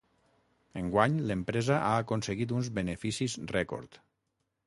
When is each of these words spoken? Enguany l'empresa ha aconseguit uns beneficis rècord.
Enguany 0.81 1.17
l'empresa 1.31 1.77
ha 1.91 1.91
aconseguit 2.05 2.55
uns 2.61 2.71
beneficis 2.79 3.39
rècord. 3.55 4.01